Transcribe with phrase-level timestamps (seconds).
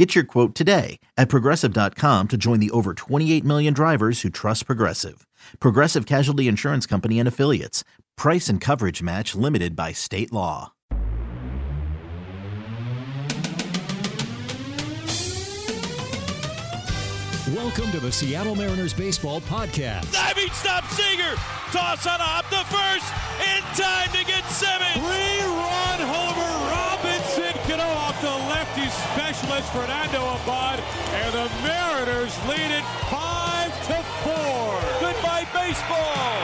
[0.00, 4.64] Get your quote today at progressive.com to join the over 28 million drivers who trust
[4.64, 5.26] Progressive.
[5.60, 7.84] Progressive Casualty Insurance Company and Affiliates.
[8.16, 10.72] Price and coverage match limited by state law.
[17.54, 20.10] Welcome to the Seattle Mariners Baseball Podcast.
[20.14, 21.34] Diving stop Seager.
[21.72, 23.04] Toss on a hop to first.
[23.44, 24.94] In time to get Simmons.
[24.94, 26.49] Three-run homer.
[29.60, 30.80] Specialist Fernando Abad.
[31.12, 34.80] And the Mariners lead it 5 to 4.
[35.00, 36.36] Goodbye baseball.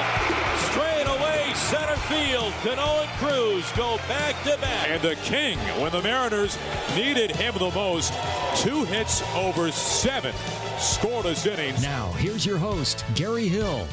[0.71, 2.53] Straight away center field.
[2.63, 4.89] Cano and Cruz go back to back.
[4.89, 6.59] And the King, when the Mariners
[6.95, 8.13] needed him the most,
[8.57, 10.33] two hits over seven
[10.77, 11.83] scoreless innings.
[11.83, 13.87] Now, here's your host, Gary Hill.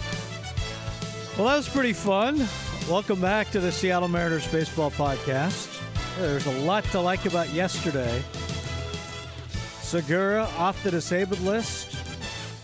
[1.38, 2.47] Well, that was pretty fun.
[2.89, 5.81] Welcome back to the Seattle Mariners Baseball Podcast.
[6.17, 8.21] There's a lot to like about yesterday.
[9.94, 11.94] Segura off the disabled list.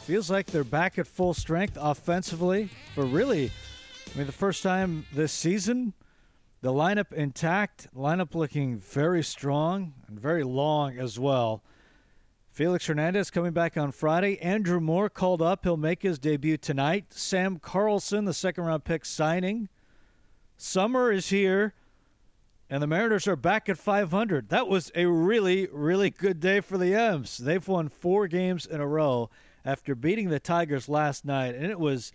[0.07, 3.51] Feels like they're back at full strength offensively for really,
[4.11, 5.93] I mean, the first time this season.
[6.61, 11.63] The lineup intact, lineup looking very strong and very long as well.
[12.49, 14.41] Felix Hernandez coming back on Friday.
[14.41, 15.65] Andrew Moore called up.
[15.65, 17.13] He'll make his debut tonight.
[17.13, 19.69] Sam Carlson, the second round pick, signing.
[20.57, 21.75] Summer is here,
[22.69, 24.49] and the Mariners are back at 500.
[24.49, 27.37] That was a really, really good day for the M's.
[27.37, 29.29] They've won four games in a row
[29.65, 32.11] after beating the Tigers last night, and it was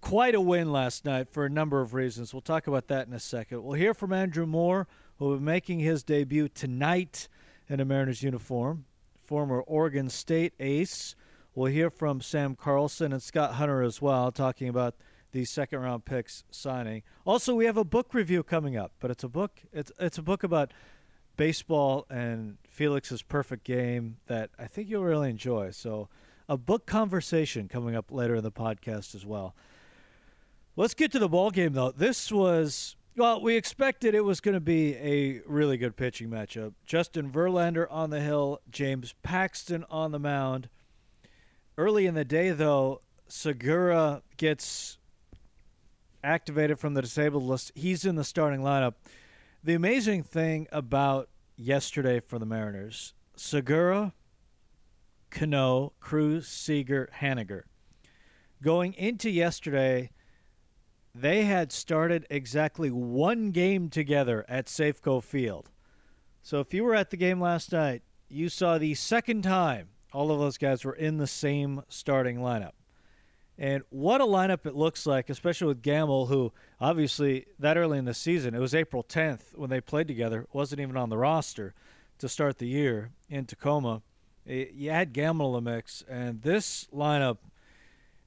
[0.00, 2.32] quite a win last night for a number of reasons.
[2.32, 3.64] We'll talk about that in a second.
[3.64, 4.86] We'll hear from Andrew Moore,
[5.18, 7.28] who will be making his debut tonight
[7.68, 8.84] in a Mariners uniform
[9.28, 11.14] former Oregon State ace.
[11.54, 14.94] We'll hear from Sam Carlson and Scott Hunter as well, talking about
[15.32, 17.02] the second round picks signing.
[17.24, 19.60] Also, we have a book review coming up, but it's a book.
[19.72, 20.72] It's it's a book about
[21.36, 25.70] baseball and Felix's perfect game that I think you'll really enjoy.
[25.70, 26.08] So,
[26.48, 29.54] a book conversation coming up later in the podcast as well.
[30.76, 31.90] Let's get to the ball game though.
[31.90, 36.74] This was well, we expected it was going to be a really good pitching matchup.
[36.86, 40.68] Justin Verlander on the hill, James Paxton on the mound.
[41.76, 44.97] Early in the day, though, Segura gets
[46.28, 47.72] activated from the disabled list.
[47.74, 48.94] He's in the starting lineup.
[49.64, 54.12] The amazing thing about yesterday for the Mariners, Segura,
[55.30, 57.62] Cano, Cruz, Seager, Haniger.
[58.62, 60.10] Going into yesterday,
[61.14, 65.70] they had started exactly one game together at Safeco Field.
[66.42, 70.30] So if you were at the game last night, you saw the second time all
[70.30, 72.72] of those guys were in the same starting lineup.
[73.58, 78.04] And what a lineup it looks like, especially with Gamel, who obviously that early in
[78.04, 81.74] the season, it was April 10th when they played together, wasn't even on the roster
[82.18, 84.02] to start the year in Tacoma.
[84.46, 87.38] You had Gamel in the mix, and this lineup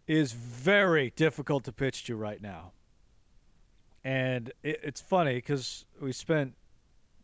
[0.05, 2.73] is very difficult to pitch to right now.
[4.03, 6.55] And it, it's funny because we spent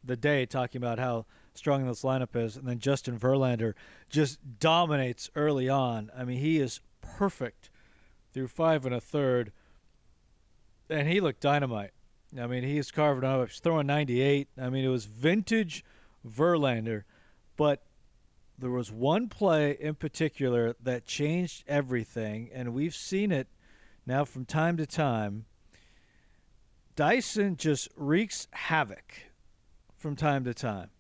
[0.02, 3.74] the day talking about how strong this lineup is, and then Justin Verlander
[4.10, 6.10] just dominates early on.
[6.18, 7.70] I mean, he is perfect
[8.38, 9.52] through five and a third,
[10.92, 11.90] and he looked dynamite.
[12.40, 13.48] I mean, he's carving up.
[13.48, 14.50] He's throwing 98.
[14.62, 15.84] I mean, it was vintage
[16.24, 17.04] Verlander,
[17.56, 17.82] but
[18.60, 23.48] there was one play in particular that changed everything, and we've seen it
[24.06, 25.46] now from time to time.
[26.96, 29.14] Dyson just wreaks havoc
[29.98, 30.92] from time to time.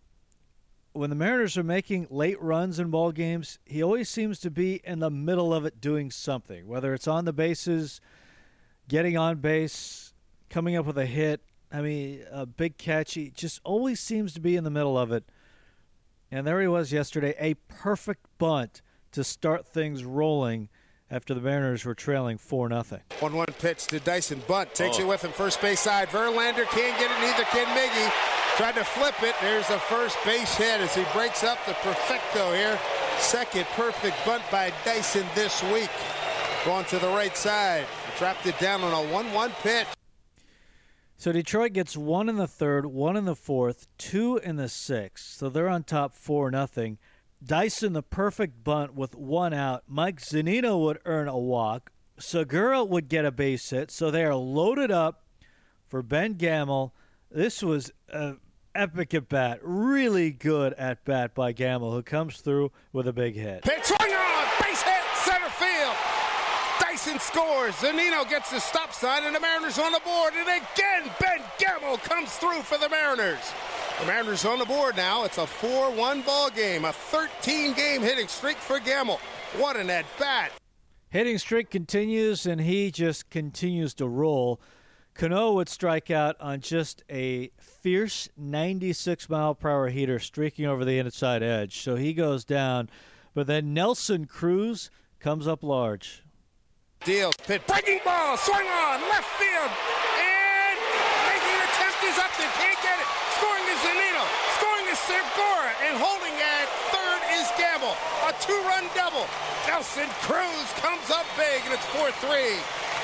[0.98, 4.82] When the Mariners are making late runs in ball games, he always seems to be
[4.84, 8.02] in the middle of it doing something, whether it's on the bases,
[8.88, 10.16] getting on base,
[10.50, 11.42] coming up with a hit.
[11.72, 13.14] I mean, a big catch.
[13.14, 15.24] He just always seems to be in the middle of it.
[16.32, 18.82] And there he was yesterday, a perfect bunt
[19.12, 20.68] to start things rolling
[21.12, 23.02] after the Mariners were trailing 4 0.
[23.20, 24.42] 1 1 pitch to Dyson.
[24.48, 25.04] Bunt takes oh.
[25.04, 25.32] it with him.
[25.32, 26.08] First base side.
[26.08, 28.37] Verlander can't get it, neither can Miggy.
[28.58, 29.36] Tried to flip it.
[29.40, 32.80] There's the first base hit as he breaks up the perfecto here.
[33.20, 35.92] Second perfect bunt by Dyson this week.
[36.66, 37.86] Going to the right side.
[38.18, 39.86] Trapped it down on a 1 1 pitch.
[41.18, 45.36] So Detroit gets one in the third, one in the fourth, two in the sixth.
[45.38, 46.98] So they're on top 4 nothing.
[47.46, 49.84] Dyson the perfect bunt with one out.
[49.88, 51.92] Mike Zunino would earn a walk.
[52.18, 53.92] Segura would get a base hit.
[53.92, 55.28] So they are loaded up
[55.86, 56.96] for Ben Gamel.
[57.30, 58.40] This was an
[58.78, 63.36] epic at bat, really good at bat by Gamel, who comes through with a big
[63.36, 63.66] hit.
[63.66, 65.96] Swung on, base hit, center field.
[66.80, 67.74] Dyson scores.
[67.76, 70.34] Zunino gets the stop sign, and the Mariners on the board.
[70.36, 73.52] And again, Ben Gamel comes through for the Mariners.
[74.00, 75.24] The Mariners on the board now.
[75.24, 79.20] It's a 4-1 ball game, a 13-game hitting streak for Gamel.
[79.58, 80.52] What an at bat!
[81.10, 84.60] Hitting streak continues, and he just continues to roll.
[85.18, 90.86] Cano would strike out on just a fierce 96 mile per hour heater streaking over
[90.86, 91.82] the inside edge.
[91.82, 92.88] So he goes down.
[93.34, 96.22] But then Nelson Cruz comes up large.
[97.02, 97.32] Deal.
[97.48, 97.66] Pit.
[97.66, 98.38] Breaking ball.
[98.38, 99.02] Swung on.
[99.10, 99.72] Left field.
[100.22, 100.78] And
[101.26, 102.54] making an attempt is up there.
[102.62, 103.10] Can't get it.
[103.42, 104.22] Scoring is Zunino.
[104.62, 105.74] Scoring is Segura.
[105.82, 107.98] And holding at third is Gamel.
[108.30, 109.26] A two-run double.
[109.66, 112.54] Nelson Cruz comes up big, and it's 4-3.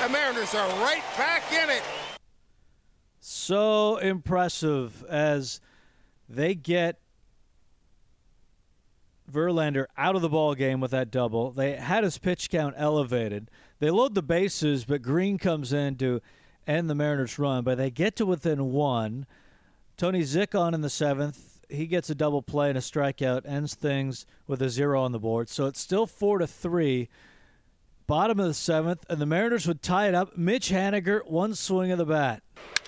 [0.02, 1.82] The Mariners are right back in it.
[3.26, 5.62] So impressive as
[6.28, 6.98] they get
[9.32, 11.50] Verlander out of the ball game with that double.
[11.50, 13.50] They had his pitch count elevated.
[13.78, 16.20] They load the bases, but Greene comes in to
[16.66, 17.64] end the Mariners' run.
[17.64, 19.24] But they get to within one.
[19.96, 21.62] Tony Zych on in the seventh.
[21.70, 25.18] He gets a double play and a strikeout, ends things with a zero on the
[25.18, 25.48] board.
[25.48, 27.08] So it's still four to three.
[28.06, 30.36] Bottom of the seventh, and the Mariners would tie it up.
[30.36, 32.42] Mitch Haniger, one swing of the bat.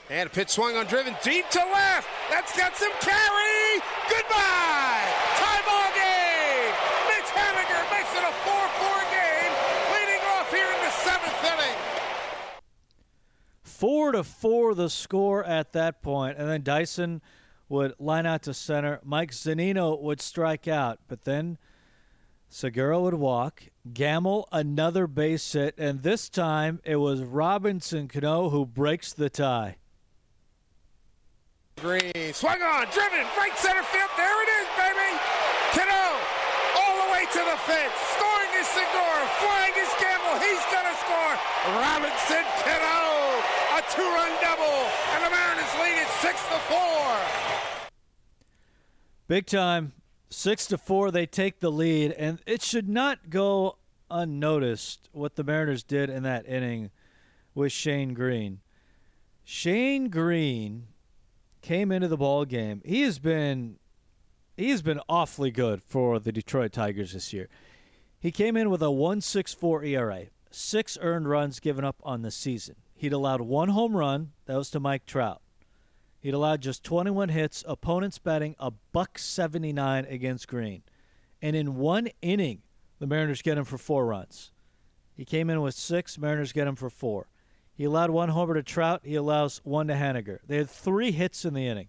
[0.09, 2.09] And a pitch swung on driven deep to left.
[2.31, 3.81] That's got some carry.
[4.09, 5.03] Goodbye.
[5.35, 6.75] Tie ball game.
[7.11, 9.53] Mitch Haniger makes it a 4-4 game,
[9.93, 11.77] leading off here in the seventh inning.
[13.65, 16.37] Four to four, the score at that point.
[16.37, 17.21] point, and then Dyson
[17.69, 19.01] would line out to center.
[19.03, 21.59] Mike Zunino would strike out, but then
[22.49, 23.65] Segura would walk.
[23.93, 29.79] Gamel another base hit, and this time it was Robinson Cano who breaks the tie.
[31.77, 34.09] Greene swung on, driven right center field.
[34.17, 35.13] There it is, baby.
[35.77, 36.17] Cano
[36.81, 37.93] all the way to the fence.
[38.17, 39.23] Scoring is Segura.
[39.45, 40.41] Flying is Gamel.
[40.41, 41.37] He's gonna score.
[41.77, 43.45] Robinson Cano,
[43.77, 47.91] a two-run double, and the Mariners lead it six to four.
[49.29, 49.93] Big time.
[50.31, 53.77] Six to four, they take the lead, and it should not go
[54.11, 56.91] unnoticed what the Mariners did in that inning
[57.55, 58.61] with Shane Greene.
[59.45, 60.89] Shane Greene
[61.67, 62.81] came into the ball game.
[62.85, 63.79] He has been
[64.57, 67.49] he has been awfully good for the Detroit Tigers this year.
[68.21, 72.77] He came in with a 1.64 ERA, six earned runs given up on the season.
[72.95, 75.43] He'd allowed one home run, that was to Mike Trout.
[76.21, 80.85] He'd allowed just 21 hits, opponents batting a buck 79 against Greene.
[81.43, 82.63] And in one inning,
[83.01, 84.53] the Mariners get him for four runs.
[85.15, 87.27] He came in with six, Mariners get him for four.
[87.77, 90.39] He allowed one homer to Trout, he allows one to Haniger.
[90.47, 91.89] They had three hits in the inning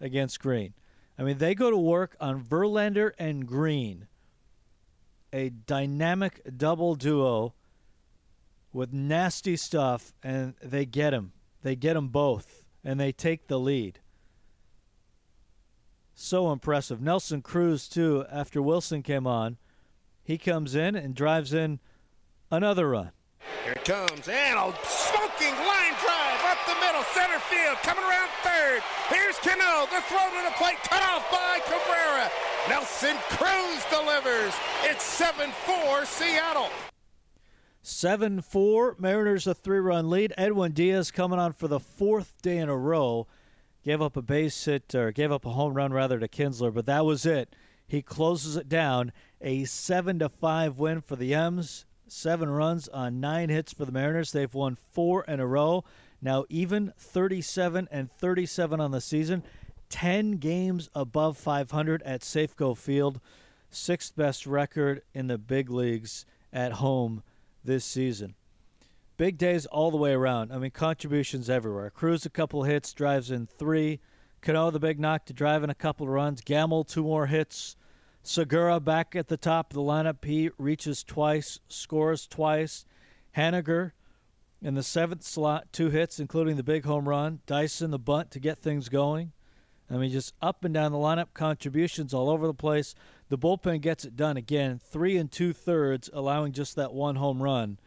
[0.00, 0.74] against Greene.
[1.18, 4.06] I mean, they go to work on Verlander and Greene,
[5.32, 7.54] a dynamic double duo
[8.72, 11.32] with nasty stuff, and they get him.
[11.62, 13.98] They get them both, and they take the lead.
[16.14, 17.00] So impressive.
[17.00, 19.56] Nelson Cruz, too, after Wilson came on,
[20.22, 21.80] he comes in and drives in
[22.50, 23.10] another run.
[23.84, 28.80] Comes, and a smoking line drive up the middle, center field, coming around third.
[29.10, 32.30] Here's Cano, the throw to the plate, cut off by Cabrera.
[32.66, 34.54] Nelson Cruz delivers.
[34.84, 36.70] It's 7-4 Seattle.
[37.82, 40.32] 7 4, Mariners a three run lead.
[40.38, 43.26] Edwin Diaz coming on for the fourth day in a row.
[43.84, 46.86] Gave up a base hit, or gave up a home run rather to Kinsler, but
[46.86, 47.54] that was it.
[47.86, 49.12] He closes it down.
[49.42, 51.84] A 7 to 5 win for the M's.
[52.06, 54.32] Seven runs on nine hits for the Mariners.
[54.32, 55.84] They've won four in a row.
[56.20, 59.42] Now even 37 and 37 on the season.
[59.90, 63.20] 10 games above 500 at Safeco Field.
[63.70, 67.22] Sixth best record in the big leagues at home
[67.64, 68.34] this season.
[69.16, 70.52] Big days all the way around.
[70.52, 71.90] I mean, contributions everywhere.
[71.90, 74.00] Cruz a couple hits, drives in three.
[74.42, 76.40] Cano the big knock to drive in a couple runs.
[76.40, 77.76] Gamel two more hits.
[78.26, 80.24] Segura back at the top of the lineup.
[80.24, 82.86] He reaches twice, scores twice.
[83.36, 83.92] Haniger
[84.62, 87.40] in the seventh slot, two hits, including the big home run.
[87.44, 89.32] Dyson the bunt to get things going.
[89.90, 92.94] I mean, just up and down the lineup, contributions all over the place.
[93.28, 97.42] The bullpen gets it done again, three and two thirds, allowing just that one home
[97.42, 97.78] run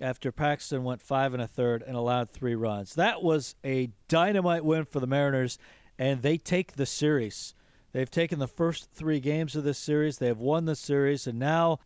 [0.00, 2.94] after Paxton went five and a third and allowed three runs.
[2.94, 5.58] That was a dynamite win for the Mariners,
[5.98, 7.54] and they take the series.
[7.92, 10.18] They've taken the first three games of this series.
[10.18, 11.78] They have won the series, and now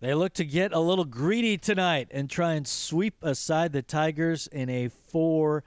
[0.00, 4.46] they look to get a little greedy tonight and try and sweep aside the Tigers
[4.46, 5.62] in a four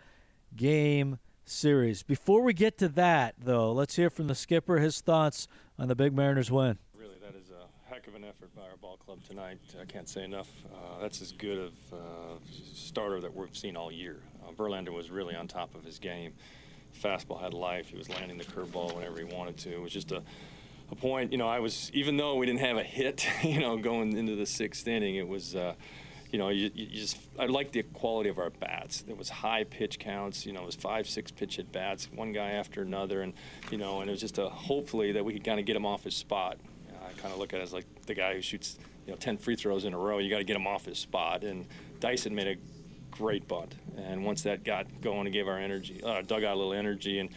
[0.55, 2.03] game series.
[2.03, 5.95] Before we get to that, though, let's hear from the skipper his thoughts on the
[5.95, 6.79] Big Mariners win.
[6.95, 9.59] Really, that is a heck of an effort by our ball club tonight.
[9.79, 10.49] I can't say enough.
[10.73, 11.97] Uh, that's as good of uh,
[12.73, 14.17] starter that we've seen all year.
[14.43, 16.33] Uh, Verlander was really on top of his game.
[17.01, 17.89] Fastball had life.
[17.89, 19.73] He was landing the curveball whenever he wanted to.
[19.73, 20.23] It was just a
[20.91, 23.77] a point, you know, I was even though we didn't have a hit, you know,
[23.77, 25.73] going into the sixth inning, it was, uh,
[26.31, 29.01] you know, you, you, just I like the quality of our bats.
[29.01, 32.31] There was high pitch counts, you know, it was five, six pitch at bats, one
[32.31, 33.33] guy after another, and
[33.71, 35.85] you know, and it was just a hopefully that we could kind of get him
[35.85, 36.57] off his spot.
[36.89, 39.37] I kind of look at it as like the guy who shoots, you know, 10
[39.37, 40.17] free throws in a row.
[40.17, 41.65] You got to get him off his spot, and
[42.01, 42.55] Dyson made a
[43.11, 46.57] great bunt, and once that got going, and gave our energy, uh, dug out a
[46.57, 47.29] little energy, and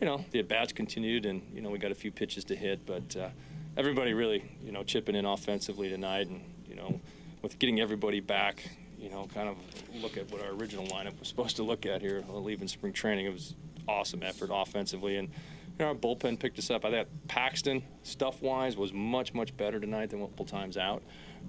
[0.00, 2.56] you know, the at bats continued, and you know, we got a few pitches to
[2.56, 3.28] hit, but uh,
[3.76, 7.00] everybody really, you know, chipping in offensively tonight, and you know
[7.42, 9.56] with getting everybody back, you know, kind of
[10.02, 13.26] look at what our original lineup was supposed to look at here, leaving spring training.
[13.26, 13.54] It was
[13.86, 16.84] awesome effort offensively, and you know, our bullpen picked us up.
[16.84, 21.02] I thought Paxton, stuff-wise, was much, much better tonight than multiple times out.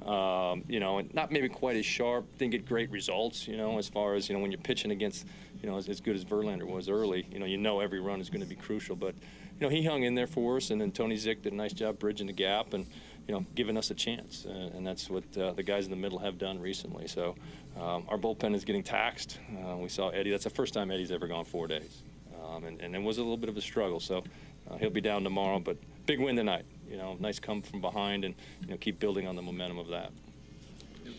[0.03, 2.25] Um, you know, and not maybe quite as sharp.
[2.37, 3.47] Didn't get great results.
[3.47, 5.25] You know, as far as you know, when you're pitching against,
[5.61, 8.21] you know, as, as good as Verlander was early, you know, you know every run
[8.21, 8.95] is going to be crucial.
[8.95, 9.15] But
[9.59, 11.73] you know, he hung in there for us, and then Tony Zych did a nice
[11.73, 12.85] job bridging the gap, and
[13.27, 15.97] you know, giving us a chance, uh, and that's what uh, the guys in the
[15.97, 17.07] middle have done recently.
[17.07, 17.35] So
[17.75, 19.39] um, our bullpen is getting taxed.
[19.57, 20.29] Uh, we saw Eddie.
[20.29, 22.03] That's the first time Eddie's ever gone four days,
[22.43, 23.99] um, and, and, it was a little bit of a struggle.
[23.99, 24.23] So
[24.69, 26.65] uh, he'll be down tomorrow, but big win tonight.
[26.89, 29.87] You know, nice come from behind, and you know, keep building on the momentum of
[29.89, 30.11] that.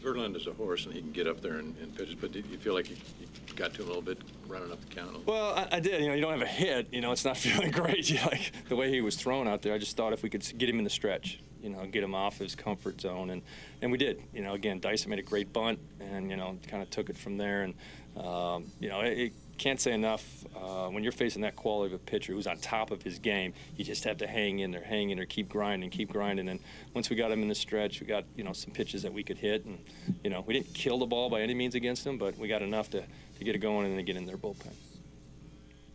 [0.02, 2.16] Verlander's a horse, and he can get up there and, and pitch.
[2.21, 4.81] But do you feel like you, you, got to him a little bit running up
[4.81, 5.26] the count?
[5.26, 6.00] Well, I, I, did.
[6.02, 6.88] You know, you don't have a hit.
[6.93, 8.09] You know, it's not feeling great.
[8.16, 9.75] You like the way he was thrown out there.
[9.75, 12.14] I just thought if we could get him in the stretch, you know, get him
[12.14, 13.43] off his comfort zone, and
[13.83, 14.23] and we did.
[14.33, 17.16] You know, again, Dyson made a great bunt, and you know, kind of took it
[17.16, 17.75] from there, and
[18.16, 20.45] um, you know, it, it can't say enough.
[20.55, 23.53] Uh, when you're facing that quality of a pitcher who's on top of his game,
[23.77, 26.49] you just have to hang in there, hang in there, keep grinding, keep grinding.
[26.49, 26.61] And
[26.95, 29.23] once we got him in the stretch, we got you know some pitches that we
[29.23, 29.79] could hit, and
[30.23, 32.63] you know we didn't kill the ball by any means against him, but we got
[32.63, 34.73] enough to, to get it going and then get in their bullpen.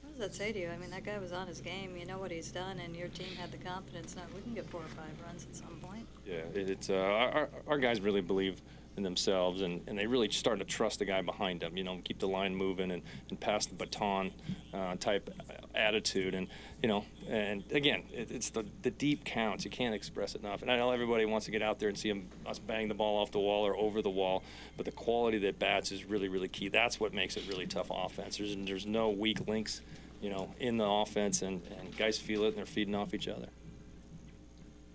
[0.01, 0.70] What does that say to you?
[0.70, 1.96] I mean, that guy was on his game.
[1.98, 4.15] You know what he's done, and your team had the confidence.
[4.15, 6.06] Now we can get four or five runs at some point.
[6.25, 8.62] Yeah, it's uh, our, our guys really believe
[8.98, 11.77] in themselves, and, and they really start to trust the guy behind them.
[11.77, 14.31] You know, keep the line moving and, and pass the baton
[14.74, 15.29] uh, type
[15.74, 16.33] attitude.
[16.33, 16.48] And
[16.81, 19.63] you know, and again, it, it's the the deep counts.
[19.63, 20.62] You can't express it enough.
[20.62, 22.93] And I know everybody wants to get out there and see them, us bang the
[22.93, 24.43] ball off the wall or over the wall,
[24.75, 26.67] but the quality that bats is really really key.
[26.67, 28.38] That's what makes it really tough offense.
[28.38, 29.81] There's there's no weak links,
[30.21, 33.27] you know, in the offense, and, and guys feel it and they're feeding off each
[33.27, 33.48] other.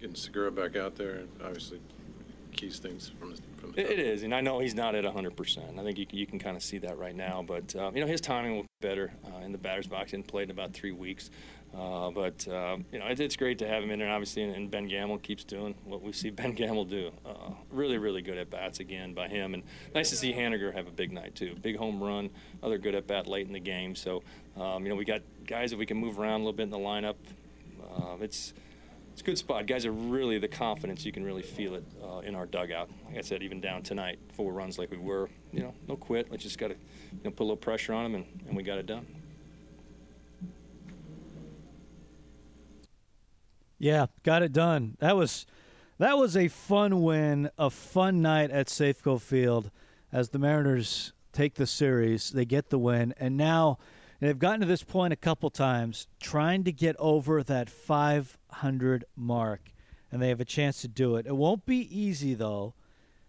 [0.00, 1.80] Getting Segura back out there, obviously
[2.56, 3.36] keys things from the
[3.76, 5.78] it, it is, and I know he's not at 100%.
[5.78, 7.44] I think you, you can kind of see that right now.
[7.46, 10.10] But, uh, you know, his timing will be better uh, in the batter's box.
[10.10, 11.30] He played in about three weeks.
[11.76, 14.70] Uh, but, uh, you know, it, it's great to have him in there, obviously, and,
[14.70, 17.10] Ben Gamel keeps doing what we see Ben Gamel do.
[17.24, 19.54] Uh, really, really good at bats again by him.
[19.54, 19.62] And
[19.94, 21.54] nice to see Haniger have a big night, too.
[21.60, 22.30] Big home run,
[22.62, 23.94] other good at bat late in the game.
[23.94, 24.22] So,
[24.56, 26.70] um, you know, we got guys that we can move around a little bit in
[26.70, 27.16] the lineup.
[27.82, 28.54] Uh, it's
[29.16, 29.66] it's a good spot.
[29.66, 31.06] Guys are really the confidence.
[31.06, 32.90] You can really feel it uh, in our dugout.
[33.06, 35.30] Like I said, even down tonight, four runs like we were.
[35.54, 36.30] You know, no quit.
[36.30, 38.62] We just got to you know, put a little pressure on them, and, and we
[38.62, 39.06] got it done.
[43.78, 44.98] Yeah, got it done.
[45.00, 45.46] That was
[45.96, 49.70] that was a fun win, a fun night at Safeco Field
[50.12, 52.32] as the Mariners take the series.
[52.32, 53.78] They get the win, and now
[54.20, 59.04] and they've gotten to this point a couple times, trying to get over that 500
[59.14, 59.72] mark,
[60.10, 61.26] and they have a chance to do it.
[61.26, 62.74] It won't be easy, though.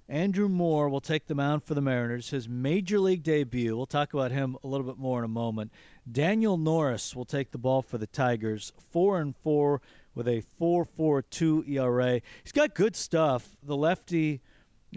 [0.10, 3.76] Andrew Moore will take the mound for the Mariners, his major league debut.
[3.76, 5.74] We'll talk about him a little bit more in a moment.
[6.10, 9.82] Daniel Norris will take the ball for the Tigers, 4 and 4
[10.16, 12.22] with a 4.42 ERA.
[12.42, 13.58] He's got good stuff.
[13.62, 14.42] The lefty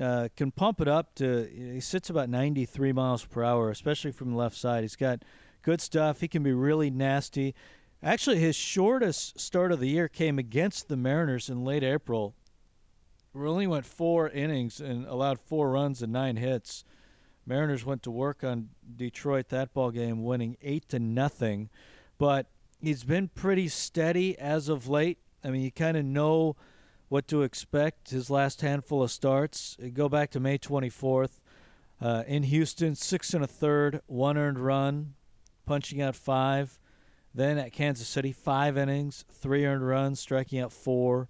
[0.01, 4.31] uh, can pump it up to he sits about 93 miles per hour, especially from
[4.31, 4.83] the left side.
[4.83, 5.25] He's got
[5.63, 6.21] Good stuff.
[6.21, 7.55] He can be really nasty.
[8.03, 12.35] Actually, his shortest start of the year came against the Mariners in late April.
[13.35, 16.85] We only went four innings and allowed four runs and nine hits.
[17.47, 21.69] Mariners went to work on Detroit that ball game, winning eight to nothing.
[22.17, 22.47] But
[22.81, 25.19] he's been pretty steady as of late.
[25.45, 26.57] I mean, you kind of know
[27.09, 28.11] what to expect.
[28.11, 29.77] His last handful of starts.
[29.93, 31.41] Go back to May 24th
[32.01, 35.15] uh, in Houston, six and a third, one earned run,
[35.71, 36.81] punching out five.
[37.33, 41.29] Then at Kansas City, five innings, three earned runs, striking out four.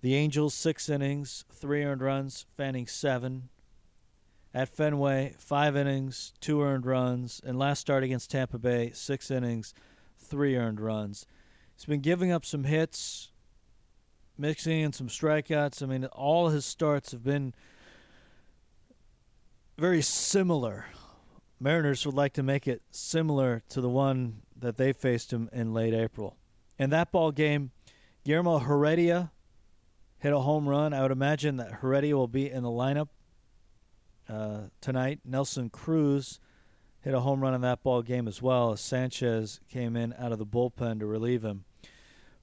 [0.00, 3.50] The Angels, six innings, three earned runs, fanning seven.
[4.54, 9.74] at Fenway, five innings, two earned runs, and last start against Tampa Bay, six innings,
[10.16, 11.26] three earned runs.
[11.76, 13.30] He's been giving up some hits,
[14.36, 15.82] mixing in some strikeouts.
[15.82, 17.54] I mean, all his starts have been
[19.76, 20.86] very similar.
[21.60, 25.72] Mariners would like to make it similar to the one that they faced him in
[25.72, 26.36] late April.
[26.78, 27.72] In that ball game,
[28.24, 29.32] Guillermo Heredia
[30.18, 30.92] hit a home run.
[30.92, 33.08] I would imagine that Heredia will be in the lineup
[34.28, 35.20] uh, tonight.
[35.24, 36.40] Nelson Cruz
[37.00, 40.38] hit a home run in that ball game as well Sanchez came in out of
[40.38, 41.64] the bullpen to relieve him.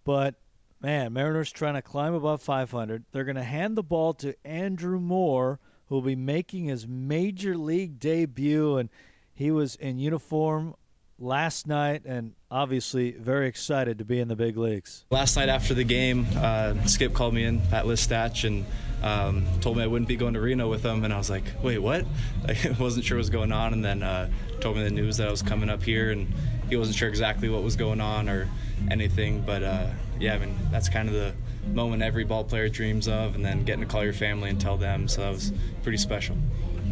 [0.03, 0.35] But
[0.81, 3.05] man, Mariners trying to climb above 500.
[3.11, 7.57] They're going to hand the ball to Andrew Moore, who will be making his major
[7.57, 8.89] league debut, and
[9.33, 10.75] he was in uniform
[11.17, 15.05] last night and obviously very excited to be in the big leagues.
[15.09, 18.65] Last night after the game, uh, Skip called me in, Pat Listach, and
[19.03, 21.03] um, told me I wouldn't be going to Reno with him.
[21.03, 22.05] And I was like, wait, what?
[22.47, 23.73] I wasn't sure what was going on.
[23.73, 26.33] And then uh, told me the news that I was coming up here, and
[26.69, 28.49] he wasn't sure exactly what was going on or
[28.89, 29.41] anything.
[29.41, 29.87] But uh,
[30.19, 31.33] yeah, I mean, that's kind of the
[31.67, 34.77] moment every ball player dreams of, and then getting to call your family and tell
[34.77, 35.07] them.
[35.07, 35.53] So that was
[35.83, 36.37] pretty special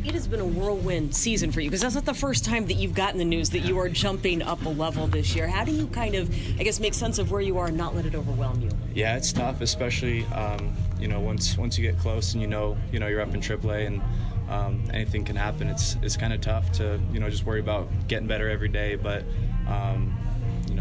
[0.06, 2.74] it has been a whirlwind season for you because that's not the first time that
[2.74, 5.48] you've gotten the news that you are jumping up a level this year.
[5.48, 7.96] How do you kind of, I guess, make sense of where you are and not
[7.96, 8.70] let it overwhelm you?
[8.94, 12.77] Yeah, it's tough, especially um, you know once once you get close and you know
[12.92, 14.01] you know you're up in AAA and
[14.50, 15.70] um, anything can happen.
[15.70, 18.96] It's it's kind of tough to you know just worry about getting better every day,
[18.96, 19.24] but.
[19.68, 20.18] Um,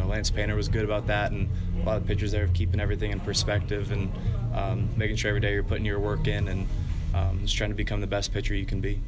[0.02, 1.48] know, Lance Painter was good about that, and
[1.80, 4.12] a lot of pitchers there of keeping everything in perspective and
[4.54, 6.68] um, making sure every day you're putting your work in and
[7.14, 9.00] um, just trying to become the best pitcher you can be.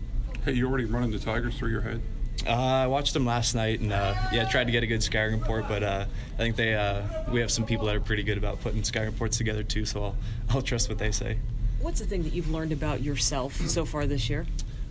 [0.44, 2.02] Hey, you already running the Tigers through your head?
[2.46, 5.38] Uh, I watched them last night and uh, yeah, tried to get a good scouting
[5.38, 8.36] report, but uh, I think they uh, we have some people that are pretty good
[8.36, 10.16] about putting scouting reports together too, so I'll,
[10.50, 11.38] I'll trust what they say.
[11.80, 14.46] What's the thing that you've learned about yourself so far this year?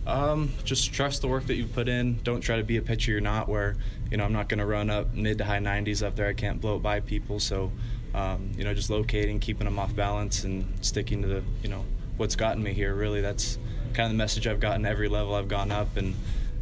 [0.06, 2.20] Um, just trust the work that you put in.
[2.22, 3.48] Don't try to be a pitcher you're not.
[3.48, 3.76] Where
[4.10, 6.26] you know I'm not going to run up mid to high 90s up there.
[6.26, 7.40] I can't blow it by people.
[7.40, 7.72] So
[8.14, 11.84] um, you know just locating, keeping them off balance, and sticking to the you know
[12.16, 12.94] what's gotten me here.
[12.94, 13.58] Really, that's
[13.94, 16.14] kind of the message I've gotten every level I've gone up, and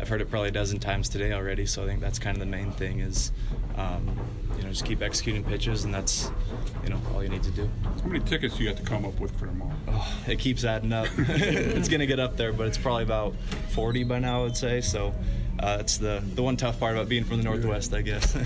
[0.02, 1.64] I've heard it probably a dozen times today already.
[1.64, 3.30] So I think that's kind of the main thing is,
[3.76, 4.18] um,
[4.56, 6.28] you know, just keep executing pitches, and that's,
[6.82, 7.70] you know, all you need to do.
[7.84, 9.76] How many tickets do you have to come up with for tomorrow?
[9.86, 11.06] Oh, it keeps adding up.
[11.18, 13.36] it's gonna get up there, but it's probably about
[13.70, 14.80] 40 by now, I would say.
[14.80, 15.14] So
[15.60, 18.32] uh, it's the the one tough part about being from the Northwest, I guess.
[18.32, 18.44] hey,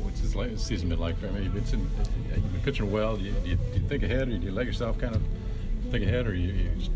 [0.00, 1.16] what's this season been like?
[1.22, 1.90] I mean, you've been,
[2.34, 3.18] you've been pitching well.
[3.18, 5.20] Do you, do you, do you think ahead, or do you let yourself kind of
[5.90, 6.90] think ahead, or you, you just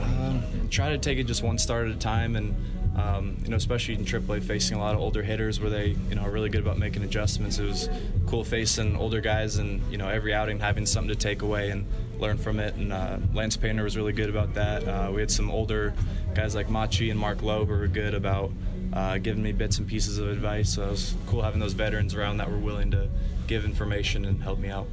[0.00, 2.54] um, try to take it just one start at a time, and
[2.96, 6.14] um, you know, especially in AAA, facing a lot of older hitters where they, you
[6.14, 7.58] know, are really good about making adjustments.
[7.58, 7.90] It was
[8.26, 11.86] cool facing older guys, and you know, every outing having something to take away and
[12.18, 12.74] learn from it.
[12.74, 14.88] And uh, Lance Painter was really good about that.
[14.88, 15.92] Uh, we had some older
[16.34, 18.50] guys like Machi and Mark Loeb who were good about
[18.92, 20.74] uh, giving me bits and pieces of advice.
[20.74, 23.08] So it was cool having those veterans around that were willing to
[23.46, 24.88] give information and help me out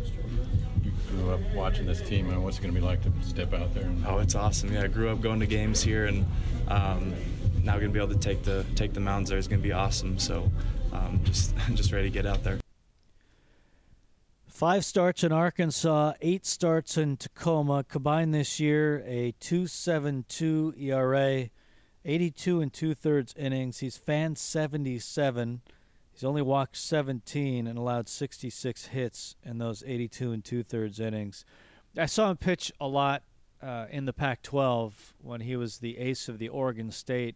[1.13, 3.73] grew up watching this team, and what's it going to be like to step out
[3.73, 3.83] there?
[3.83, 4.05] And...
[4.05, 4.73] Oh, it's awesome.
[4.73, 6.25] Yeah, I grew up going to games here, and
[6.67, 7.13] um,
[7.63, 9.63] now going to be able to take the take the mounds there is going to
[9.63, 10.19] be awesome.
[10.19, 10.51] So,
[10.91, 12.59] um, just just ready to get out there.
[14.47, 17.83] Five starts in Arkansas, eight starts in Tacoma.
[17.83, 21.49] Combined this year, a 2.72 ERA,
[22.05, 23.79] 82 and two thirds innings.
[23.79, 25.61] He's fan 77.
[26.13, 31.43] He's only walked 17 and allowed 66 hits in those 82 and two thirds innings.
[31.97, 33.23] I saw him pitch a lot
[33.61, 37.35] uh, in the Pac 12 when he was the ace of the Oregon State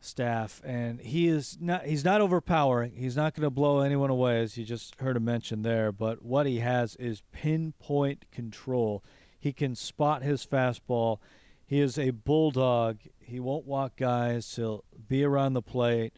[0.00, 2.92] staff, and he is not he's not overpowering.
[2.96, 5.92] He's not going to blow anyone away, as you just heard him mention there.
[5.92, 9.02] But what he has is pinpoint control.
[9.38, 11.18] He can spot his fastball.
[11.66, 12.98] He is a bulldog.
[13.18, 14.54] He won't walk guys.
[14.54, 16.14] He'll be around the plate.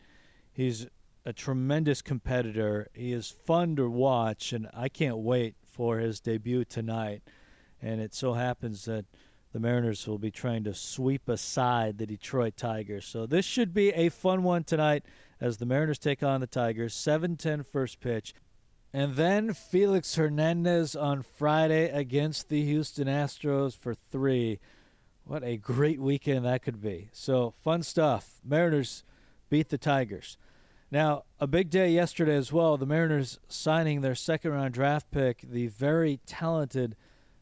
[0.52, 0.86] He's
[1.28, 2.88] a tremendous competitor.
[2.94, 7.20] He is fun to watch, and I can't wait for his debut tonight.
[7.82, 9.04] And it so happens that
[9.52, 13.04] the Mariners will be trying to sweep aside the Detroit Tigers.
[13.04, 15.04] So this should be a fun one tonight
[15.38, 16.94] as the Mariners take on the Tigers.
[16.94, 18.32] 7-10 first pitch.
[18.94, 24.60] And then Felix Hernandez on Friday against the Houston Astros for three.
[25.24, 27.10] What a great weekend that could be.
[27.12, 28.40] So fun stuff.
[28.42, 29.04] Mariners
[29.50, 30.38] beat the Tigers.
[30.90, 32.76] Now, a big day yesterday as well.
[32.78, 36.96] The Mariners signing their second round draft pick, the very talented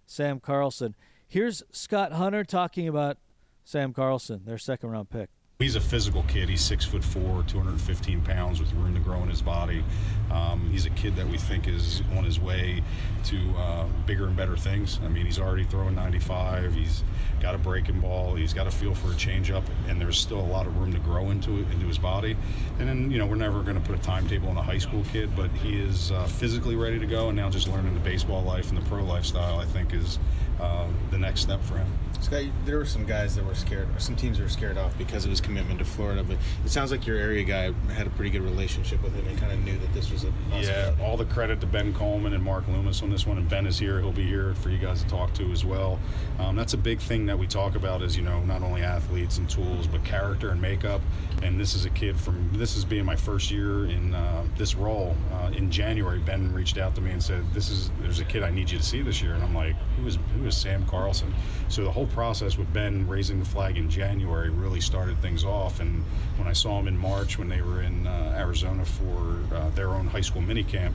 [0.05, 0.97] Sam Carlson.
[1.29, 3.19] Here's Scott Hunter talking about
[3.65, 5.31] Sam Carlson, their second round pick.
[5.59, 6.49] He's a physical kid.
[6.49, 9.83] He's six foot four, 215 pounds, with room to grow in his body.
[10.31, 12.83] Um, he's a kid that we think is on his way
[13.25, 14.99] to uh, bigger and better things.
[15.05, 16.75] I mean, he's already throwing 95.
[16.75, 17.03] He's
[17.41, 18.35] got a breaking ball.
[18.35, 20.99] He's got a feel for a changeup, and there's still a lot of room to
[20.99, 22.37] grow into into his body.
[22.79, 25.05] And then, you know, we're never going to put a timetable on a high school
[25.12, 28.43] kid, but he is uh, physically ready to go, and now just learning the baseball
[28.43, 30.19] life and the pro lifestyle, I think, is
[30.61, 31.87] uh, the next step for him.
[32.20, 35.24] Scott, there were some guys that were scared, or some teams were scared off because
[35.24, 36.22] of his commitment to Florida.
[36.22, 39.38] But it sounds like your area guy had a pretty good relationship with him and
[39.38, 40.94] kind of knew that this was a yeah.
[41.00, 43.79] All the credit to Ben Coleman and Mark Loomis on this one, and Ben is
[43.79, 44.00] here.
[44.00, 45.98] He'll be here for you guys to talk to as well.
[46.38, 49.38] Um, that's a big thing that we talk about is you know not only athletes
[49.38, 51.00] and tools, but character and makeup.
[51.42, 54.74] And this is a kid from this is being my first year in uh, this
[54.74, 55.14] role.
[55.33, 58.42] Uh, in January, Ben reached out to me and said, "This is there's a kid
[58.42, 60.85] I need you to see this year." And I'm like, "Who is who is Sam
[60.87, 61.35] Carlson?"
[61.68, 65.81] So the whole process with Ben raising the flag in January really started things off.
[65.81, 66.05] And
[66.37, 69.90] when I saw him in March when they were in uh, Arizona for uh, their
[69.90, 70.95] own high school mini camp,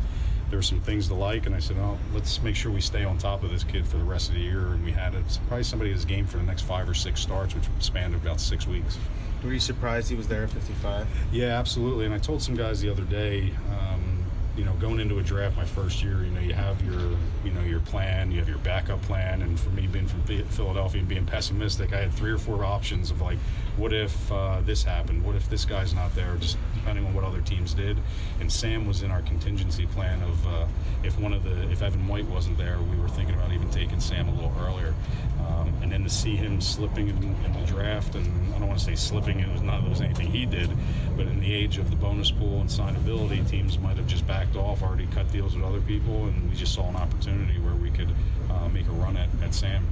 [0.50, 1.46] there were some things to like.
[1.46, 3.98] And I said, oh, let's make sure we stay on top of this kid for
[3.98, 4.68] the rest of the year.
[4.68, 7.56] And we had a, probably somebody his game for the next five or six starts,
[7.56, 8.98] which spanned about six weeks.
[9.44, 11.08] Were you surprised he was there at 55?
[11.32, 12.06] Yeah, absolutely.
[12.06, 13.91] And I told some guys the other day, um,
[14.62, 17.50] you know, going into a draft my first year, you know, you have your, you
[17.52, 21.10] know, your plan, you have your backup plan, and for me being from Philadelphia and
[21.10, 23.40] being pessimistic, I had three or four options of like,
[23.76, 25.26] what if uh, this happened?
[25.26, 26.36] What if this guy's not there?
[26.36, 27.98] Just depending on what other teams did.
[28.40, 30.68] And Sam was in our contingency plan of uh,
[31.04, 34.00] if one of the, if Evan White wasn't there, we were thinking about even taking
[34.00, 34.94] Sam a little earlier.
[35.48, 38.80] Um, and then to see him slipping in, in, the draft, and I don't want
[38.80, 40.70] to say slipping, it was not it was anything he did,
[41.18, 44.56] but in the age of the bonus pool and signability, teams might have just backed
[44.56, 47.90] off, already cut deals with other people, and we just saw an opportunity where we
[47.92, 48.10] could
[48.50, 49.86] uh, make a run at, at Sam.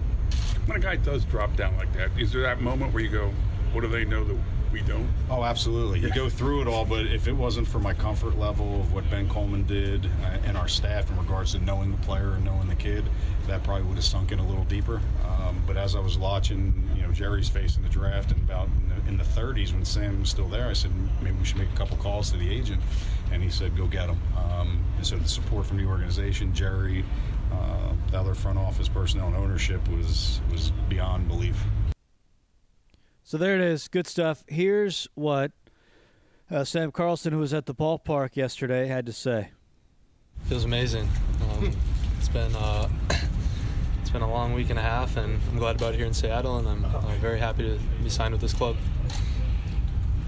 [0.66, 3.32] When a guy does drop down like that, is there that moment where you go,
[3.74, 4.38] what do they know that
[4.72, 5.08] we don't?
[5.30, 6.00] Oh, absolutely.
[6.00, 9.10] You go through it all, but if it wasn't for my comfort level of what
[9.10, 12.68] Ben Coleman did uh, and our staff in regards to knowing the player and knowing
[12.68, 13.04] the kid,
[13.48, 15.02] that probably would have sunk in a little deeper.
[15.26, 18.68] Um, but as I was watching, you know, Jerry's face in the draft and about
[18.68, 21.58] in the, in the 30s when Sam was still there, I said maybe we should
[21.58, 22.82] make a couple calls to the agent,
[23.32, 24.20] and he said go get him.
[24.38, 27.04] Um, and so the support from the organization, Jerry,
[27.52, 31.58] uh, the other front office personnel and ownership was was beyond belief.
[33.30, 33.88] So there it is.
[33.88, 34.44] Good stuff.
[34.48, 35.52] Here's what
[36.50, 39.50] uh, Sam Carlson, who was at the ballpark yesterday, had to say.
[40.46, 41.08] Feels amazing.
[41.44, 41.72] Um,
[42.18, 42.90] it's been uh,
[44.02, 46.14] it's been a long week and a half, and I'm glad about it here in
[46.16, 48.76] Seattle, and I'm, I'm very happy to be signed with this club.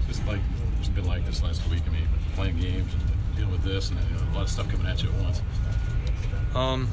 [0.06, 0.38] Just like
[0.78, 1.82] it's been like this last week.
[1.84, 4.68] I mean, playing games, and dealing with this, and you know, a lot of stuff
[4.68, 5.42] coming at you at once.
[6.54, 6.88] Um,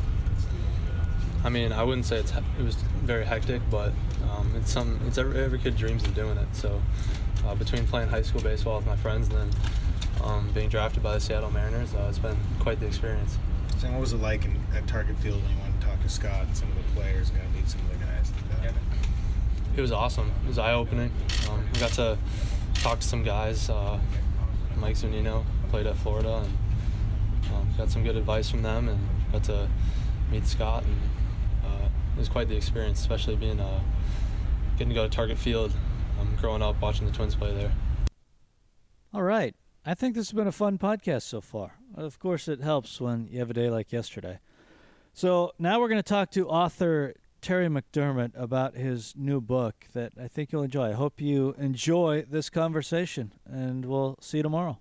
[1.43, 3.93] I mean, I wouldn't say it's it was very hectic, but
[4.23, 6.47] um, it's some it's every, every, kid dreams of doing it.
[6.53, 6.82] So
[7.45, 9.49] uh, between playing high school baseball with my friends and then
[10.23, 13.38] um, being drafted by the Seattle Mariners, uh, it's been quite the experience.
[13.77, 16.10] So what was it like in, at Target Field when you went to talk to
[16.10, 18.32] Scott and some of the players and got to meet some of the guys?
[19.75, 20.32] It was awesome.
[20.43, 21.12] It was eye opening.
[21.49, 22.17] Um, I got to
[22.75, 23.69] talk to some guys.
[23.69, 23.99] Uh,
[24.75, 28.99] Mike Zunino played at Florida and um, got some good advice from them and
[29.32, 29.69] got to
[30.32, 30.97] meet Scott and
[32.19, 33.79] it was quite the experience, especially being uh,
[34.79, 35.73] getting to go to Target Field,
[36.21, 37.71] um, growing up watching the Twins play there.
[39.13, 39.53] All right,
[39.85, 41.73] I think this has been a fun podcast so far.
[41.95, 44.39] Of course, it helps when you have a day like yesterday.
[45.13, 50.13] So now we're going to talk to author Terry McDermott about his new book that
[50.17, 50.91] I think you'll enjoy.
[50.91, 54.79] I hope you enjoy this conversation, and we'll see you tomorrow.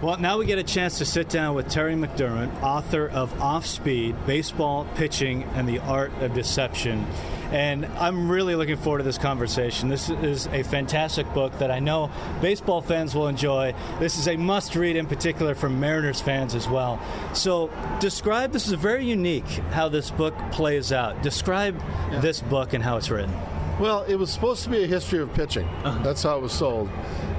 [0.00, 3.66] Well, now we get a chance to sit down with Terry McDermott, author of Off
[3.66, 7.06] Speed Baseball, Pitching, and the Art of Deception.
[7.52, 9.88] And I'm really looking forward to this conversation.
[9.88, 13.74] This is a fantastic book that I know baseball fans will enjoy.
[14.00, 17.00] This is a must read, in particular, for Mariners fans as well.
[17.34, 21.22] So, describe this is very unique how this book plays out.
[21.22, 21.78] Describe
[22.10, 22.20] yeah.
[22.20, 23.32] this book and how it's written.
[23.78, 25.66] Well, it was supposed to be a history of pitching.
[25.84, 26.02] Uh-huh.
[26.02, 26.88] That's how it was sold.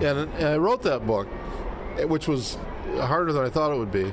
[0.02, 1.28] And, and I wrote that book
[2.08, 2.58] which was
[3.00, 4.12] harder than I thought it would be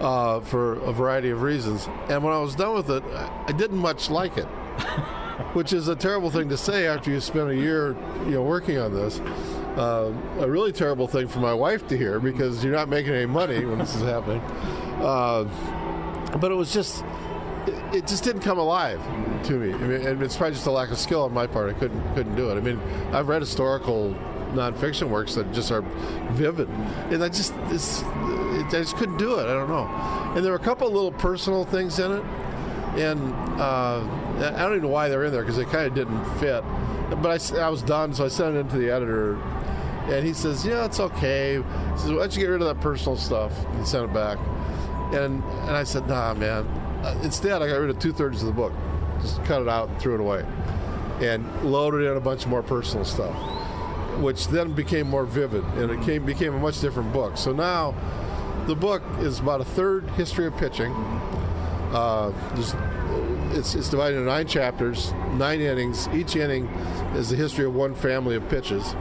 [0.00, 1.88] uh, for a variety of reasons.
[2.08, 4.44] And when I was done with it, I didn't much like it,
[5.54, 8.78] which is a terrible thing to say after you spend a year, you know, working
[8.78, 9.20] on this.
[9.76, 13.24] Uh, a really terrible thing for my wife to hear because you're not making any
[13.24, 14.40] money when this is happening.
[15.00, 15.44] Uh,
[16.38, 17.02] but it was just,
[17.66, 19.00] it, it, just didn't come alive
[19.44, 19.72] to me.
[19.72, 21.74] I mean, and it's probably just a lack of skill on my part.
[21.74, 22.56] I couldn't couldn't do it.
[22.56, 22.78] I mean,
[23.12, 24.14] I've read historical
[24.52, 25.82] nonfiction works that just are
[26.32, 26.68] vivid,
[27.10, 29.44] and I just it's, it, I just couldn't do it.
[29.44, 29.86] I don't know.
[30.36, 32.24] And there were a couple of little personal things in it,
[32.96, 34.00] and uh,
[34.38, 36.62] I don't even know why they're in there because they kind of didn't fit.
[37.22, 39.36] but I was done, so I sent it in to the editor,
[40.08, 42.80] and he says, "Yeah, it's okay." He says, "Why don't you get rid of that
[42.80, 44.38] personal stuff?" And he sent it back,
[45.12, 46.66] and and I said, "Nah, man."
[47.02, 48.72] Uh, Instead, I got rid of two thirds of the book,
[49.22, 50.44] just cut it out and threw it away,
[51.20, 53.34] and loaded in a bunch more personal stuff,
[54.20, 57.36] which then became more vivid, and it came became a much different book.
[57.36, 57.94] So now,
[58.66, 60.92] the book is about a third history of pitching.
[61.92, 62.32] Uh,
[63.54, 66.08] it's, it's divided into nine chapters, nine innings.
[66.08, 66.66] Each inning
[67.14, 68.94] is the history of one family of pitches.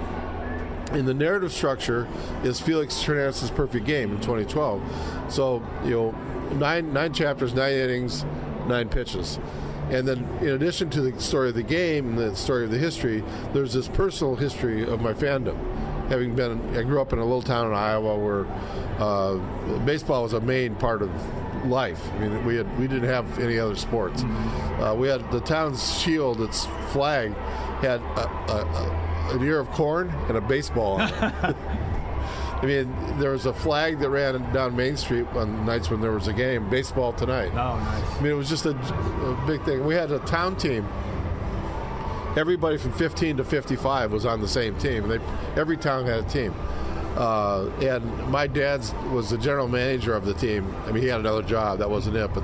[0.92, 2.08] And the narrative structure
[2.44, 4.82] is Felix Hernandez's perfect game in 2012.
[5.30, 6.12] So, you know,
[6.58, 8.26] nine nine chapters, nine innings,
[8.68, 9.40] nine pitches.
[9.92, 12.78] And then, in addition to the story of the game and the story of the
[12.78, 13.24] history,
[13.54, 15.58] there's this personal history of my fandom.
[16.08, 18.46] Having been, I grew up in a little town in Iowa where
[19.00, 19.36] uh,
[19.80, 21.12] baseball was a main part of
[21.66, 22.02] life.
[22.14, 24.24] I mean, we had we didn't have any other sports.
[24.24, 27.34] Uh, we had the town's shield, its flag,
[27.82, 28.66] had a, a,
[29.30, 31.00] a, an ear of corn and a baseball.
[32.62, 36.12] I mean, there was a flag that ran down Main Street on nights when there
[36.12, 36.70] was a game.
[36.70, 37.52] Baseball tonight.
[37.54, 38.18] Oh, nice.
[38.18, 39.84] I mean, it was just a, a big thing.
[39.84, 40.88] We had a town team.
[42.38, 45.08] Everybody from 15 to 55 was on the same team.
[45.08, 45.20] They,
[45.56, 46.54] every town had a team.
[47.18, 50.74] Uh, and my dad was the general manager of the team.
[50.86, 51.80] I mean, he had another job.
[51.80, 52.44] That wasn't it, but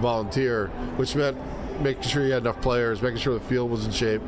[0.00, 1.38] volunteer, which meant
[1.80, 4.22] making sure you had enough players, making sure the field was in shape,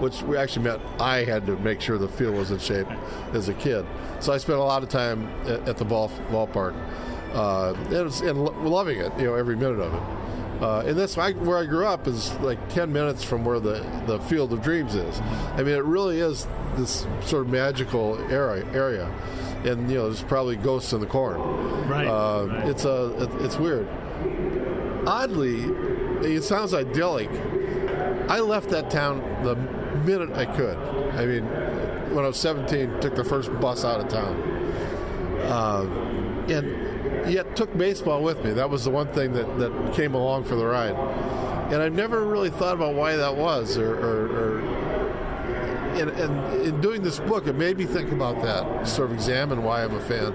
[0.00, 2.88] which we actually meant I had to make sure the field was in shape
[3.32, 3.86] as a kid.
[4.20, 6.74] So I spent a lot of time at, at the ball ballpark,
[7.34, 10.02] uh, and, was, and lo- loving it, you know, every minute of it.
[10.62, 14.18] Uh, and that's where I grew up is like 10 minutes from where the, the
[14.20, 15.18] Field of Dreams is.
[15.54, 18.66] I mean, it really is this sort of magical area.
[18.74, 19.06] area.
[19.64, 21.38] And, you know, there's probably ghosts in the corn.
[21.88, 22.68] Right, Uh, right.
[22.68, 23.88] It's, a, it, it's weird.
[25.06, 25.62] Oddly,
[26.28, 27.30] it sounds idyllic.
[28.28, 29.54] I left that town the
[30.00, 30.76] minute I could.
[31.14, 31.44] I mean,
[32.14, 34.40] when I was 17, took the first bus out of town.
[35.42, 35.86] Uh,
[36.48, 38.52] and yet took baseball with me.
[38.52, 40.94] That was the one thing that, that came along for the ride.
[41.72, 44.60] And I've never really thought about why that was or, or, or
[46.00, 49.62] and, and in doing this book, it made me think about that, sort of examine
[49.62, 50.32] why I'm a fan.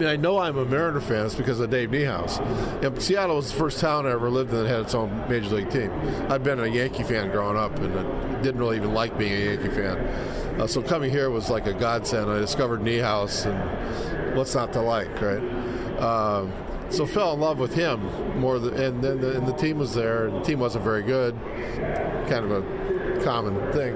[0.00, 1.26] I mean, I know I'm a Mariner fan.
[1.26, 2.40] It's because of Dave Niehaus.
[2.82, 5.56] And Seattle was the first town I ever lived in that had its own major
[5.56, 5.92] league team.
[6.30, 9.44] I'd been a Yankee fan growing up, and I didn't really even like being a
[9.44, 9.98] Yankee fan.
[10.58, 12.30] Uh, so coming here was like a godsend.
[12.30, 16.00] I discovered Niehaus, and what's not to like, right?
[16.00, 16.50] Um,
[16.88, 18.00] so fell in love with him
[18.40, 20.30] more, than, and then the, and the team was there.
[20.30, 21.38] The team wasn't very good,
[22.26, 23.94] kind of a common thing.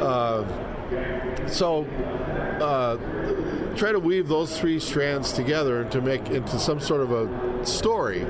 [0.00, 1.84] Uh, so
[2.60, 2.96] uh,
[3.76, 8.24] try to weave those three strands together to make into some sort of a story.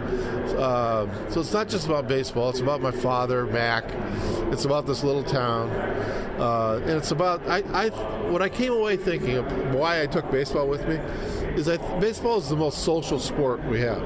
[0.58, 2.50] Uh, so it's not just about baseball.
[2.50, 3.84] It's about my father, Mac.
[4.52, 5.70] It's about this little town,
[6.40, 7.88] uh, and it's about I, I.
[8.30, 10.96] When I came away thinking of why I took baseball with me,
[11.54, 14.02] is that baseball is the most social sport we have.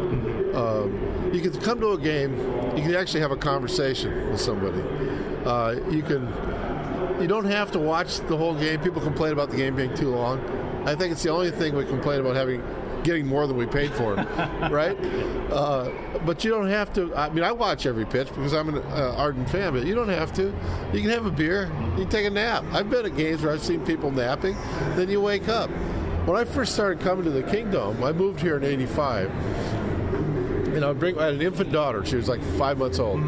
[0.54, 2.36] Um, you can come to a game,
[2.76, 4.82] you can actually have a conversation with somebody.
[5.44, 6.26] Uh, you can
[7.20, 8.80] you don't have to watch the whole game.
[8.80, 10.38] People complain about the game being too long.
[10.84, 12.62] I think it's the only thing we complain about having
[13.02, 14.14] getting more than we paid for,
[14.70, 14.96] right?
[15.50, 15.90] Uh,
[16.24, 17.14] but you don't have to.
[17.14, 19.72] I mean, I watch every pitch because I'm an uh, ardent fan.
[19.72, 20.54] But you don't have to.
[20.92, 21.70] You can have a beer.
[21.92, 22.64] You can take a nap.
[22.72, 24.56] I've been at games where I've seen people napping.
[24.96, 25.70] Then you wake up.
[26.26, 29.30] When I first started coming to the Kingdome, I moved here in '85
[30.74, 32.04] and I would bring I had an infant daughter.
[32.04, 33.20] She was like five months old,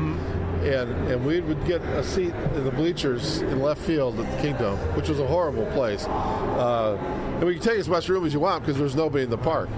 [0.62, 4.42] and and we would get a seat in the bleachers in left field at the
[4.42, 6.05] Kingdome, which was a horrible place.
[6.07, 6.96] Uh,
[7.37, 9.38] and we could take as much room as you want because there's nobody in the
[9.38, 9.68] park.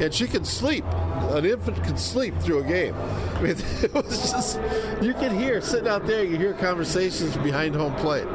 [0.00, 0.84] And she could sleep.
[1.30, 2.94] An infant could sleep through a game.
[3.34, 4.60] I mean, it was just
[5.02, 6.24] you could hear sitting out there.
[6.24, 8.26] You hear conversations behind home plate.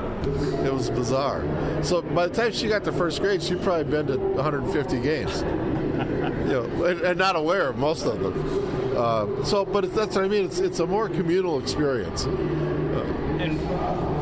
[0.65, 1.43] It was bizarre.
[1.83, 5.43] So by the time she got to first grade, she'd probably been to 150 games
[5.95, 8.74] you know, and, and not aware of most of them.
[8.95, 10.45] Uh, so, but it's, that's what I mean.
[10.45, 12.25] It's it's a more communal experience.
[12.25, 13.59] And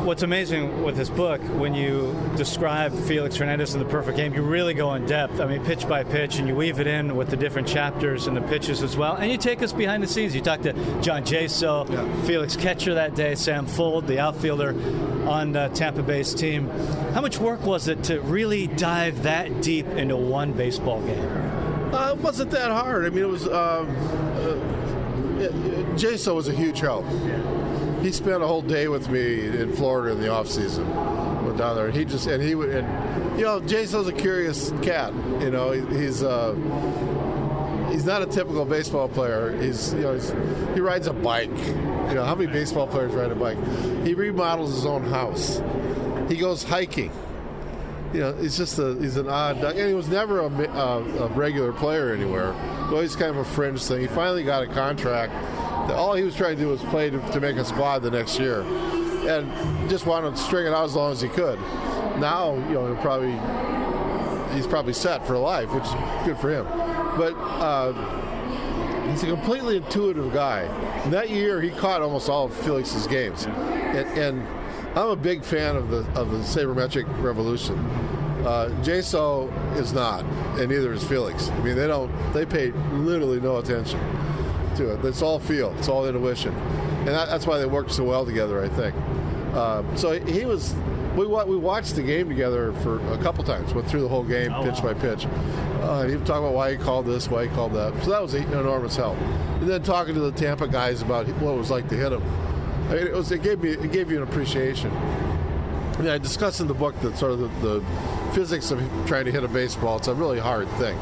[0.04, 4.42] what's amazing with this book, when you describe Felix Hernandez in the perfect game, you
[4.42, 5.40] really go in depth.
[5.40, 8.36] I mean, pitch by pitch, and you weave it in with the different chapters and
[8.36, 9.14] the pitches as well.
[9.14, 10.34] And you take us behind the scenes.
[10.34, 14.70] You talk to John Jaso, Felix Catcher that day, Sam Fuld, the outfielder
[15.28, 16.68] on uh, Tampa Bay's team.
[17.12, 21.94] How much work was it to really dive that deep into one baseball game?
[21.94, 23.06] Uh, it wasn't that hard.
[23.06, 23.46] I mean, it was.
[23.46, 24.94] Um, uh,
[25.96, 27.04] Jaso was a huge help.
[28.02, 30.86] He spent a whole day with me in Florida in the off season.
[31.44, 31.86] Went down there.
[31.86, 35.14] And He just and he would and you know Jaso's a curious cat.
[35.40, 36.54] You know he, he's uh,
[37.90, 39.56] he's not a typical baseball player.
[39.60, 40.30] He's you know he's,
[40.74, 41.48] he rides a bike.
[41.48, 43.58] You know how many baseball players ride a bike?
[44.04, 45.62] He remodels his own house.
[46.28, 47.10] He goes hiking.
[48.14, 51.24] You know, he's just a he's an odd duck, and he was never a, a,
[51.24, 52.52] a regular player anywhere.
[52.84, 54.02] Always kind of a fringe thing.
[54.02, 55.32] He finally got a contract.
[55.90, 58.38] All he was trying to do was play to, to make a squad the next
[58.38, 61.58] year, and just wanted to string it out as long as he could.
[62.20, 63.32] Now, you know, he'll probably
[64.54, 66.66] he's probably set for life, which is good for him.
[67.18, 67.92] But uh,
[69.10, 70.60] he's a completely intuitive guy.
[71.02, 74.63] And that year, he caught almost all of Felix's games, and, and
[74.94, 77.76] I'm a big fan of the of the sabermetric revolution.
[78.44, 80.24] Uh, Jaso is not,
[80.58, 81.48] and neither is Felix.
[81.48, 82.12] I mean, they don't.
[82.32, 83.98] They pay literally no attention
[84.76, 85.04] to it.
[85.04, 85.74] It's all feel.
[85.78, 88.62] It's all intuition, and that, that's why they work so well together.
[88.62, 88.94] I think.
[89.54, 90.74] Uh, so he was
[91.16, 93.72] we we watched the game together for a couple times.
[93.72, 94.92] Went through the whole game, oh, pitch wow.
[94.92, 95.26] by pitch.
[95.26, 98.00] Uh, and he was talking about why he called this, why he called that.
[98.02, 99.16] So that was an enormous help.
[99.18, 102.22] And then talking to the Tampa guys about what it was like to hit him.
[102.88, 104.90] I it was it gave me it gave you an appreciation.
[106.02, 107.84] Yeah, I discussed in the book that sort of the, the
[108.32, 109.98] physics of trying to hit a baseball.
[109.98, 110.98] It's a really hard thing.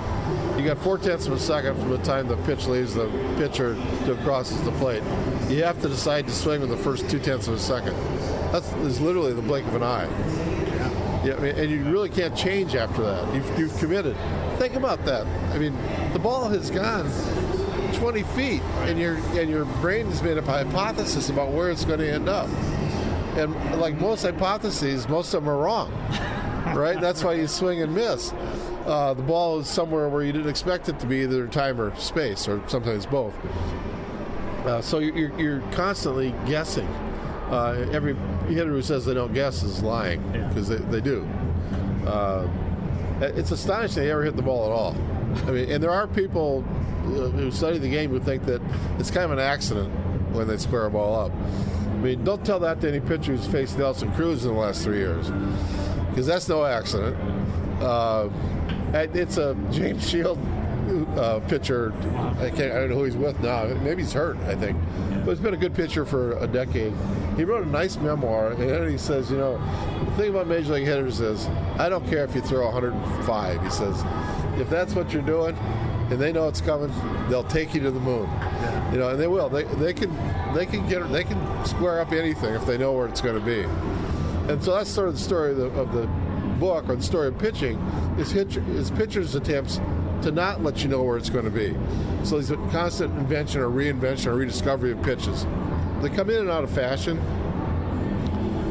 [0.59, 3.75] You got four tenths of a second from the time the pitch leaves the pitcher
[4.05, 5.03] to crosses the plate.
[5.49, 7.97] You have to decide to swing in the first two tenths of a second.
[8.53, 10.07] That's is literally the blink of an eye.
[10.07, 11.25] Yeah.
[11.25, 13.35] yeah I mean, and you really can't change after that.
[13.35, 14.15] You've, you've committed.
[14.59, 15.27] Think about that.
[15.55, 15.75] I mean,
[16.13, 17.11] the ball has gone
[17.95, 22.01] 20 feet, and your and your brain has made a hypothesis about where it's going
[22.01, 22.49] to end up.
[23.37, 25.91] And like most hypotheses, most of them are wrong.
[26.75, 27.01] right?
[27.01, 28.33] That's why you swing and miss.
[28.87, 31.95] Uh, the ball is somewhere where you didn't expect it to be, either time or
[31.97, 33.35] space, or sometimes both.
[34.67, 36.87] Uh, so you're, you're constantly guessing
[37.51, 38.15] uh, every
[38.49, 40.77] hitter who says they don't guess is lying because yeah.
[40.77, 41.29] they, they do.
[42.07, 42.49] Uh,
[43.21, 44.97] it's astonishing they ever hit the ball at all.
[45.49, 46.65] I mean, and there are people
[47.03, 48.61] who study the game who think that
[48.99, 49.93] it's kind of an accident
[50.33, 51.33] when they square a ball up.
[51.33, 54.83] I mean, don't tell that to any pitcher who's faced Nelson Cruz in the last
[54.83, 55.31] three years,
[56.11, 57.17] because that's no accident.
[57.81, 58.29] Uh,
[58.93, 60.39] it's a James Shield
[61.17, 61.93] uh, pitcher.
[62.41, 62.73] I can't.
[62.73, 63.67] I don't know who he's with now.
[63.83, 64.37] Maybe he's hurt.
[64.39, 64.77] I think,
[65.25, 66.93] but he's been a good pitcher for a decade.
[67.37, 69.59] He wrote a nice memoir, and he says, you know,
[70.05, 71.47] the thing about major league hitters is,
[71.79, 73.63] I don't care if you throw 105.
[73.63, 74.05] He says,
[74.61, 75.57] if that's what you're doing,
[76.13, 76.93] and they know it's coming,
[77.29, 78.29] they'll take you to the moon.
[78.93, 79.49] You know, and they will.
[79.49, 80.15] They, they can
[80.55, 83.45] they can get they can square up anything if they know where it's going to
[83.45, 83.63] be.
[84.53, 86.07] And so that's sort of the story of the, of the
[86.59, 87.79] book or the story of pitching
[88.19, 89.81] is, hit, is pitchers' attempts
[90.23, 91.75] to not let you know where it's going to be.
[92.25, 95.47] So there's a constant invention or reinvention or rediscovery of pitches.
[96.01, 97.19] They come in and out of fashion.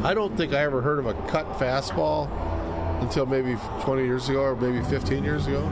[0.04, 2.30] I don't think I ever heard of a cut fastball
[3.02, 5.70] until maybe 20 years ago or maybe 15 years ago.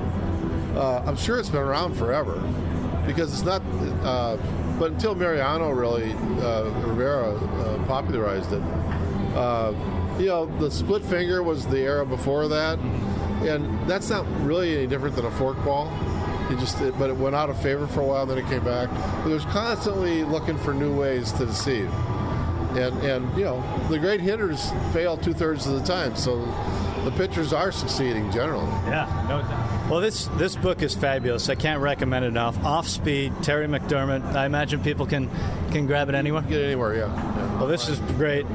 [0.75, 2.41] Uh, I'm sure it's been around forever
[3.07, 3.63] because it's not.
[4.03, 4.37] Uh,
[4.79, 8.63] but until Mariano really uh, Rivera uh, popularized it,
[9.37, 9.75] uh,
[10.19, 12.79] you know, the split finger was the era before that
[13.43, 15.91] and that's not really any different than a forkball.
[16.51, 18.65] It just, it, but it went out of favor for a while, then it came
[18.65, 18.91] back.
[19.23, 21.91] But was constantly looking for new ways to deceive,
[22.77, 26.45] and and you know the great hitters fail two thirds of the time, so
[27.05, 28.67] the pitchers are succeeding generally.
[28.89, 29.39] Yeah, no
[29.91, 31.49] Well, this this book is fabulous.
[31.49, 32.65] I can't recommend it enough.
[32.65, 34.23] Off Speed, Terry McDermott.
[34.37, 35.29] I imagine people can
[35.73, 36.43] can grab it anywhere.
[36.43, 37.13] Get it anywhere, yeah.
[37.13, 37.59] yeah.
[37.59, 38.47] Well, this is great.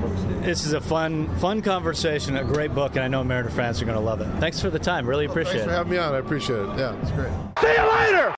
[0.43, 3.85] This is a fun fun conversation, a great book, and I know Mariner fans are
[3.85, 4.29] going to love it.
[4.39, 5.05] Thanks for the time.
[5.09, 5.91] Really appreciate well, thanks it.
[5.91, 6.15] Thanks for having me on.
[6.15, 6.79] I appreciate it.
[6.79, 7.33] Yeah, it's great.
[7.59, 8.33] See you later.